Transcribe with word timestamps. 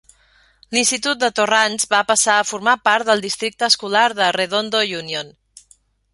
L'institut 0.75 1.19
de 1.23 1.29
Torrance 1.39 1.89
va 1.91 1.99
passar 2.13 2.39
a 2.39 2.47
formar 2.53 2.75
part 2.89 3.11
del 3.11 3.23
districte 3.27 3.69
escolar 3.71 4.09
de 4.23 4.33
Redondo 4.39 4.83
Union. 5.05 5.33